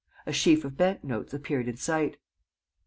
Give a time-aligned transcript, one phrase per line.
[0.25, 2.17] A sheaf of bank notes appeared in sight.